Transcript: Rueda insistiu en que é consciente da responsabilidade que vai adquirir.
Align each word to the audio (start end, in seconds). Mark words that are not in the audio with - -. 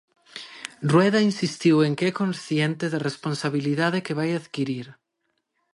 Rueda 0.91 1.21
insistiu 1.29 1.75
en 1.85 1.93
que 1.97 2.05
é 2.11 2.17
consciente 2.21 2.85
da 2.93 3.03
responsabilidade 3.09 4.03
que 4.05 4.17
vai 4.19 4.29
adquirir. 4.33 4.87